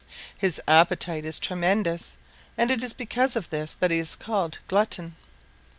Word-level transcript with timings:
His 0.35 0.59
appetite 0.67 1.25
is 1.25 1.39
tremendous, 1.39 2.17
and 2.57 2.71
it 2.71 2.83
is 2.83 2.91
because 2.91 3.35
of 3.35 3.51
this 3.51 3.75
that 3.75 3.91
he 3.91 3.99
is 3.99 4.15
called 4.15 4.57
Glutton. 4.67 5.15